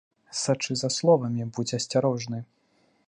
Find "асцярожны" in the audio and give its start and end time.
1.79-2.39